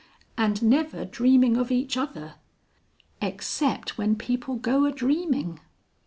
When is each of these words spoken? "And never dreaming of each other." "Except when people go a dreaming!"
"And 0.35 0.63
never 0.63 1.05
dreaming 1.05 1.57
of 1.57 1.69
each 1.69 1.95
other." 1.95 2.33
"Except 3.21 3.99
when 3.99 4.15
people 4.15 4.55
go 4.55 4.85
a 4.87 4.91
dreaming!" 4.91 5.59